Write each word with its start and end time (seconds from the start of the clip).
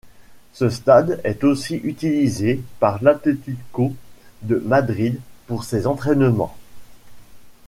Ce 0.53 0.71
stade 0.71 1.21
est 1.23 1.43
aussi 1.43 1.75
utilisé 1.75 2.63
par 2.79 3.03
l'Atlético 3.03 3.93
de 4.41 4.55
Madrid 4.57 5.19
pour 5.45 5.63
ses 5.63 5.85
entraînements. 5.85 6.57